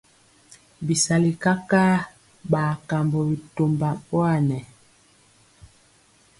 Bisali 0.87 1.31
kakaa 1.43 1.95
ɓa 2.51 2.63
kambɔ 2.87 3.19
bitomba 3.29 3.89
ɓowanɛ. 4.07 4.59